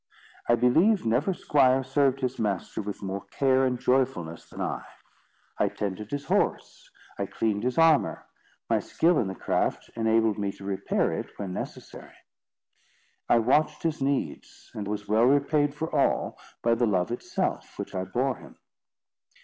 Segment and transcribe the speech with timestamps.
[0.49, 4.81] I believe never squire served his master with more care and joyfulness than I.
[5.59, 6.89] I tended his horse;
[7.19, 8.25] I cleaned his armour;
[8.67, 12.15] my skill in the craft enabled me to repair it when necessary;
[13.29, 17.93] I watched his needs; and was well repaid for all by the love itself which
[17.93, 18.57] I bore him.